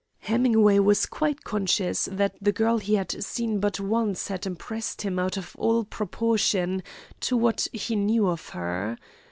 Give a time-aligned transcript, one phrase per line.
[0.21, 5.19] Hemingway was quite conscious that the girl he had seen but once had impressed him
[5.19, 6.81] out of all proportion
[7.19, 8.97] to what he knew of her.